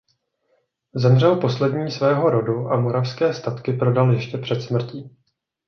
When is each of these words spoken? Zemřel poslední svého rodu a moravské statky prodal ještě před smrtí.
Zemřel 0.95 1.35
poslední 1.35 1.91
svého 1.91 2.29
rodu 2.29 2.67
a 2.67 2.79
moravské 2.79 3.33
statky 3.33 3.73
prodal 3.73 4.13
ještě 4.13 4.37
před 4.37 4.61
smrtí. 4.61 5.15